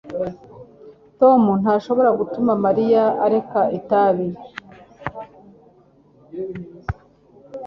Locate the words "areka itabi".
3.25-4.27